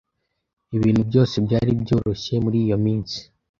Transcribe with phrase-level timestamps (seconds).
[0.77, 3.19] Ibintu byose byari byoroshye muri iyo minsi.